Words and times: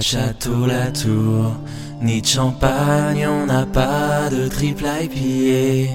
Château 0.00 0.64
la 0.64 0.92
tour, 0.92 1.56
ni 2.00 2.22
de 2.22 2.26
champagne, 2.26 3.26
on 3.26 3.46
n'a 3.46 3.66
pas 3.66 4.30
de 4.30 4.46
triple 4.46 4.84
IPA, 4.84 5.92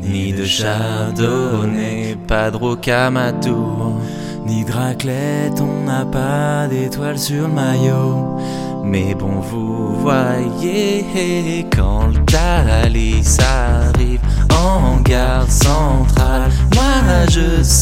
ni 0.00 0.32
de 0.32 0.44
chardonnay, 0.44 2.16
pas 2.26 2.50
de 2.50 2.56
rocamadour, 2.56 4.00
ni 4.46 4.64
de 4.64 4.72
raclette, 4.72 5.60
on 5.60 5.84
n'a 5.84 6.06
pas 6.06 6.66
d'étoiles 6.66 7.18
sur 7.18 7.46
le 7.46 7.54
maillot. 7.54 8.38
Mais 8.84 9.14
bon, 9.14 9.40
vous 9.40 9.96
voyez, 10.00 11.66
quand 11.76 12.06
le 12.06 12.20
calice 12.24 13.38
arrive 13.38 14.20
en 14.50 15.00
gare 15.02 15.50
centrale, 15.50 16.50
moi 16.74 17.26
je 17.30 17.62
sors 17.62 17.81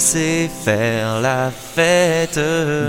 sais 0.00 0.48
faire 0.64 1.20
la 1.20 1.50
fête. 1.74 2.40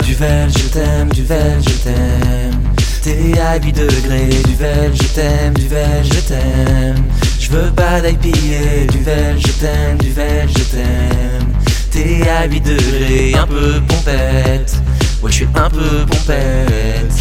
Duvel, 0.04 0.48
je 0.50 0.68
t'aime, 0.68 1.08
Duvel, 1.10 1.60
je 1.60 1.74
t'aime. 1.84 2.62
T'es 3.02 3.38
à 3.38 3.56
8 3.56 3.72
degrés, 3.72 4.30
Duvel, 4.46 4.92
je 4.94 5.08
t'aime, 5.08 5.54
Duvel, 5.54 6.04
je 6.04 6.20
t'aime. 6.20 7.04
Je 7.38 7.50
veux 7.50 7.70
pas 7.72 8.00
d'IPA, 8.00 8.90
Duvel, 8.90 9.36
je 9.38 9.52
t'aime, 9.52 9.98
Duvel, 9.98 10.48
je 10.48 10.62
t'aime. 10.64 11.52
T'es 11.90 12.28
à 12.28 12.46
8 12.46 12.60
degrés, 12.60 13.34
un 13.38 13.46
peu 13.46 13.80
pompette. 13.86 14.74
Ouais, 15.22 15.30
je 15.30 15.36
suis 15.36 15.48
un 15.54 15.68
peu 15.68 16.06
pompette. 16.06 17.12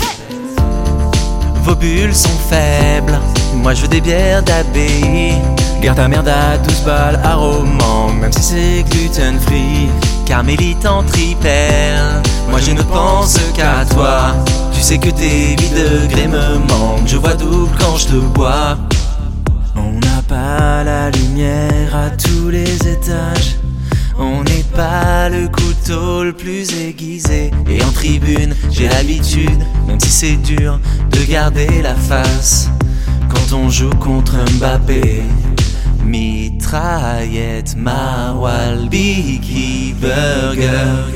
Vos 1.64 1.76
bulles 1.76 2.16
sont 2.16 2.30
faibles, 2.50 3.20
moi 3.56 3.74
je 3.74 3.82
veux 3.82 3.88
des 3.88 4.02
bières 4.02 4.42
d'abbaye. 4.42 5.36
Garde 5.82 5.98
ta 5.98 6.08
merde 6.08 6.28
à 6.28 6.60
12 6.60 6.84
balles 6.86 7.20
à 7.24 7.34
roman, 7.34 8.14
même 8.14 8.32
si 8.32 8.44
c'est 8.44 8.84
gluten 8.92 9.40
free. 9.40 9.90
Carmélite 10.28 10.86
en 10.86 11.02
tripel, 11.02 12.22
moi 12.52 12.60
je 12.60 12.72
ne 12.72 12.84
pense 12.84 13.40
qu'à 13.56 13.84
toi. 13.90 14.36
Tu 14.74 14.80
sais 14.80 15.00
que 15.00 15.10
tes 15.10 15.52
8 15.52 15.74
degrés 15.74 16.28
me 16.28 16.60
manquent, 16.70 17.08
je 17.08 17.18
vois 17.18 17.34
double 17.34 17.76
quand 17.80 17.98
je 17.98 18.08
te 18.10 18.16
bois. 18.16 18.78
On 19.76 19.94
n'a 19.94 20.22
pas 20.28 20.84
la 20.84 21.10
lumière 21.10 21.96
à 21.96 22.12
tous 22.12 22.50
les 22.50 22.76
étages. 22.88 23.58
On 24.20 24.44
n'est 24.44 24.66
pas 24.76 25.30
le 25.30 25.48
couteau 25.48 26.24
le 26.24 26.34
plus 26.34 26.72
aiguisé. 26.80 27.50
Et 27.68 27.84
en 27.84 27.92
tribune, 27.92 28.54
j'ai 28.70 28.88
l'habitude, 28.88 29.66
même 29.88 30.00
si 30.00 30.12
c'est 30.12 30.36
dur, 30.36 30.80
de 31.10 31.24
garder 31.24 31.82
la 31.82 31.96
face. 31.96 32.70
Quand 33.30 33.56
on 33.56 33.70
joue 33.70 33.90
contre 34.00 34.36
Mbappé, 34.58 35.24
mitraillette, 36.12 37.78
maroilles, 37.78 38.90
biggie, 38.90 39.96
burger, 39.98 41.08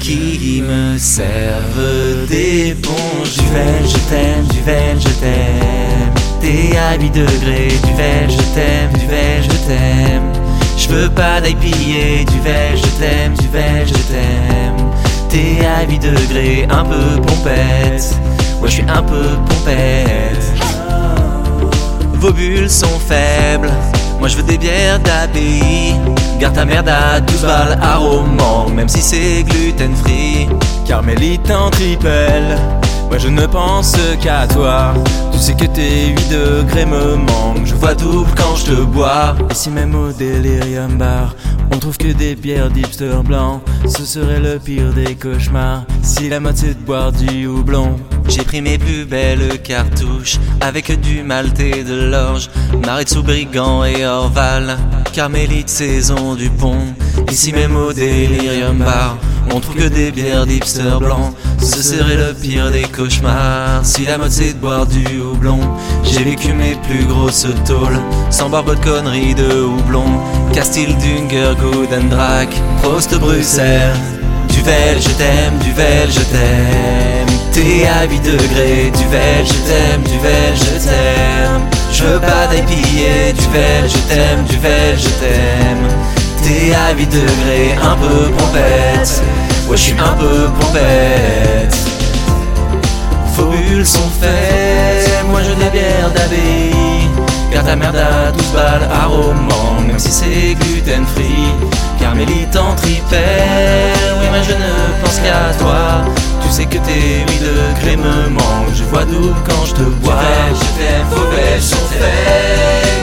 qui 0.00 0.62
me 0.66 0.96
servent 0.96 2.26
des 2.28 2.74
bons 2.74 3.24
Duvel, 3.24 3.84
je 3.86 3.98
t'aime, 4.08 4.46
Duvel, 4.46 4.98
je 4.98 5.08
t'aime. 5.20 6.14
T'es 6.40 6.76
à 6.78 6.98
8 6.98 7.10
degrés, 7.10 7.68
Duvel, 7.84 8.30
je 8.30 8.54
t'aime, 8.54 8.92
Duvel, 8.98 9.42
je 9.42 9.66
t'aime. 9.66 10.32
Je 10.78 10.88
veux 10.88 11.10
pas 11.10 11.42
d'IPA, 11.42 12.32
Duvel, 12.32 12.76
je 12.76 12.88
t'aime, 12.98 13.34
Duvel, 13.34 13.86
je 13.86 14.02
t'aime. 14.10 14.90
T'es 15.28 15.66
à 15.66 15.86
8 15.86 15.98
degrés, 15.98 16.66
un 16.70 16.84
peu 16.84 17.20
pompette. 17.20 18.16
Ouais, 18.62 18.68
je 18.68 18.74
suis 18.74 18.84
un 18.88 19.02
peu 19.02 19.24
pompette. 19.46 20.52
Vos 22.14 22.32
bulles 22.32 22.70
sont 22.70 22.98
faibles. 22.98 23.70
Moi 24.18 24.28
je 24.28 24.36
veux 24.36 24.42
des 24.42 24.58
bières 24.58 24.98
d'abbaye. 25.00 25.94
Garde 26.40 26.54
ta 26.54 26.64
merde 26.64 26.88
à 26.88 27.20
12 27.20 27.42
balles 27.42 27.78
à 27.80 27.98
même 28.74 28.88
si 28.88 29.00
c'est 29.00 29.42
gluten 29.44 29.94
free. 29.96 30.48
Carmélite 30.86 31.50
en 31.50 31.70
tripel. 31.70 32.56
Moi 33.08 33.18
je 33.18 33.28
ne 33.28 33.46
pense 33.46 33.96
qu'à 34.20 34.46
toi. 34.46 34.94
Tu 35.32 35.38
sais 35.38 35.54
que 35.54 35.66
tes 35.66 36.08
8 36.08 36.28
degrés 36.30 36.86
me 36.86 37.16
manquent. 37.16 37.64
Je 37.64 37.74
vois 37.74 37.94
double 37.94 38.30
quand 38.36 38.56
je 38.56 38.66
te 38.66 38.80
bois. 38.82 39.34
Et 39.50 39.54
si 39.54 39.70
même 39.70 39.94
au 39.94 40.12
Delirium 40.12 40.96
Bar, 40.98 41.34
on 41.72 41.78
trouve 41.78 41.96
que 41.96 42.12
des 42.12 42.34
bières 42.34 42.70
d'hipster 42.70 43.22
blanc, 43.24 43.60
ce 43.86 44.04
serait 44.04 44.40
le 44.40 44.58
pire 44.58 44.92
des 44.92 45.14
cauchemars. 45.14 45.84
Si 46.02 46.28
la 46.28 46.40
mode 46.40 46.56
c'est 46.56 46.78
de 46.78 46.84
boire 46.84 47.12
du 47.12 47.46
houblon. 47.46 47.96
J'ai 48.28 48.42
pris 48.44 48.60
mes 48.60 48.78
plus 48.78 49.04
belles 49.06 49.60
cartouches 49.62 50.38
avec 50.60 51.00
du 51.00 51.22
maltais 51.22 51.82
de 51.82 52.10
l'orge, 52.10 52.50
Maritzu 52.84 53.22
Brigand 53.22 53.84
et 53.84 54.06
Orval, 54.06 54.76
Carmélite 55.12 55.70
saison 55.70 56.34
du 56.34 56.50
pont. 56.50 56.94
Ici 57.30 57.52
même 57.52 57.74
au 57.76 57.92
Delirium 57.92 58.78
Bar, 58.78 59.16
on 59.54 59.60
trouve 59.60 59.76
que 59.76 59.88
des 59.88 60.12
bières 60.12 60.46
d'hipster 60.46 60.98
blanc. 61.00 61.34
Ce 61.60 61.82
serait 61.82 62.16
le 62.16 62.34
pire 62.34 62.70
des 62.70 62.82
cauchemars 62.82 63.84
si 63.84 64.04
la 64.04 64.18
mode 64.18 64.30
c'est 64.30 64.52
de 64.52 64.58
boire 64.58 64.86
du 64.86 65.20
houblon. 65.20 65.60
J'ai 66.04 66.22
vécu 66.22 66.52
mes 66.52 66.76
plus 66.86 67.04
grosses 67.06 67.46
tôles 67.66 67.98
sans 68.30 68.50
boire 68.50 68.64
de 68.64 68.74
conneries 68.74 69.34
de 69.34 69.62
houblon. 69.62 70.06
Castille, 70.52 70.94
Dunger, 70.94 71.54
Good 71.60 71.92
and 71.92 72.08
Drac, 72.10 72.48
Prost, 72.82 73.18
Bruxelles. 73.18 73.96
Duvel, 74.48 75.00
je 75.00 75.10
t'aime, 75.10 75.58
Duvel, 75.64 76.10
je 76.10 76.20
t'aime. 76.20 76.97
T'es 77.58 77.88
à 77.88 78.04
8 78.04 78.20
degrés, 78.20 78.92
Duvel, 78.96 79.44
je 79.44 79.52
t'aime, 79.66 80.02
Duvel, 80.04 80.54
je 80.54 80.78
t'aime. 80.78 81.62
Je 81.92 82.04
veux 82.04 82.20
pas 82.20 82.46
d'IPA, 82.46 83.32
Duvel, 83.34 83.84
je 83.88 83.98
t'aime, 84.08 84.44
Duvel, 84.44 84.96
je 84.96 85.08
t'aime. 85.18 85.88
T'es 86.40 86.72
à 86.72 86.94
8 86.96 87.06
degrés, 87.06 87.76
un 87.82 87.96
peu 87.96 88.30
pompette. 88.30 89.22
Ouais, 89.68 89.76
je 89.76 89.82
suis 89.82 89.94
un 89.94 90.12
peu 90.12 90.48
pompette. 90.60 91.76
Vos 93.34 93.46
bulles 93.46 93.84
sont 93.84 94.08
faites, 94.20 95.24
moi 95.28 95.40
je 95.42 95.50
des 95.50 96.14
d'abbaye. 96.14 97.08
Garde 97.52 97.66
ta 97.66 97.74
merde 97.74 97.96
à 97.96 98.30
12 98.30 98.52
balles 98.52 98.88
à 98.88 99.06
roman, 99.06 99.80
même 99.84 99.98
si 99.98 100.12
c'est 100.12 100.54
gluten 100.54 101.04
free. 101.06 101.52
Carmélite 101.98 102.54
en 102.56 102.76
oui, 102.84 104.28
mais 104.32 104.44
je 104.44 104.52
ne 104.52 105.02
pense 105.02 105.16
qu'à 105.16 105.52
toi 105.58 106.04
c'est 106.58 106.66
que 106.66 106.78
tes 106.78 107.20
8 107.20 107.40
degrés 107.40 107.96
me 107.96 108.28
manquent. 108.30 108.74
Je 108.74 108.82
vois 108.84 109.04
d'où 109.04 109.32
quand 109.48 109.64
je 109.64 109.74
te 109.74 109.86
vois. 110.02 110.18
Je 110.60 110.66
t'aime, 110.76 111.06
je 111.56 111.62
sur 111.62 111.78
fais 111.78 112.18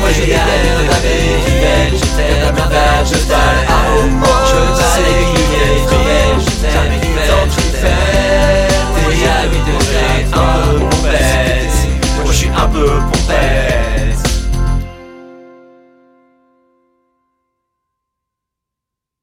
Moi 0.02 0.10
je 0.16 0.22
gagne 0.32 0.70
dans 0.78 0.94
ta 0.94 1.00
belle, 1.00 1.94
je 1.94 2.06
la 2.44 2.52
merde, 2.52 3.06
je 3.06 3.20
t'aime. 3.30 4.24
Je 4.46 4.86
sais 4.96 5.14
que 5.32 5.38
tu 5.38 5.56
je 6.44 6.54
t'aime, 6.62 6.96
tu 7.00 7.10
m'aimes. 7.16 8.04
T'es 9.10 9.28
à 9.28 9.44
8 9.46 9.60
degrés, 9.70 10.20
un 10.34 10.48
peu 10.68 10.80
pompette. 10.80 11.78
Moi 12.24 12.32
je 12.32 12.38
suis 12.38 12.50
un 12.50 12.68
peu 12.68 12.88
pompette. 13.12 13.75